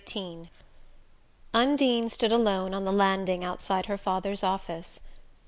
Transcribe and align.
XVIII 0.09 0.49
Undine 1.53 2.09
stood 2.09 2.31
alone 2.31 2.73
on 2.73 2.85
the 2.85 2.91
landing 2.91 3.43
outside 3.43 3.85
her 3.85 3.99
father's 3.99 4.41
office. 4.41 4.99